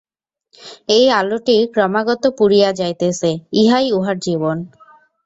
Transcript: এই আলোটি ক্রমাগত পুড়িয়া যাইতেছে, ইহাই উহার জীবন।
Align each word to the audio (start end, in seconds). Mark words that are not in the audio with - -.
এই 0.89 1.05
আলোটি 1.19 1.55
ক্রমাগত 1.73 2.23
পুড়িয়া 2.37 2.69
যাইতেছে, 2.73 3.29
ইহাই 3.53 3.87
উহার 3.91 4.17
জীবন। 4.19 4.57